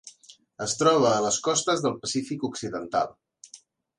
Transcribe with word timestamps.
Es 0.65 0.71
troba 0.79 1.09
a 1.09 1.19
les 1.25 1.37
costes 1.49 1.85
del 1.85 1.95
Pacífic 2.05 2.47
Occidental. 2.51 3.13